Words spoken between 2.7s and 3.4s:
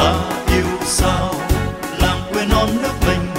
nước mình